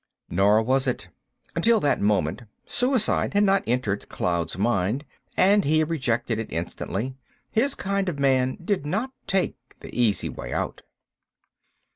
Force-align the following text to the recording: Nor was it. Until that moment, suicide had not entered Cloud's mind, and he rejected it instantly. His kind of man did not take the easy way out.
Nor 0.31 0.63
was 0.63 0.87
it. 0.87 1.09
Until 1.55 1.79
that 1.79 2.01
moment, 2.01 2.41
suicide 2.65 3.35
had 3.35 3.43
not 3.43 3.61
entered 3.67 4.09
Cloud's 4.09 4.57
mind, 4.57 5.05
and 5.37 5.63
he 5.63 5.83
rejected 5.83 6.39
it 6.39 6.51
instantly. 6.51 7.13
His 7.51 7.75
kind 7.75 8.09
of 8.09 8.17
man 8.17 8.57
did 8.65 8.83
not 8.83 9.11
take 9.27 9.57
the 9.81 9.93
easy 9.95 10.27
way 10.27 10.51
out. 10.53 10.81